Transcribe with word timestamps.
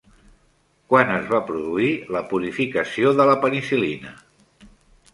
Quan 0.93 1.11
es 1.17 1.27
va 1.33 1.41
produir 1.51 1.91
la 2.17 2.23
purificació 2.33 3.15
de 3.21 3.31
la 3.33 3.39
penicil·lina? 3.47 4.19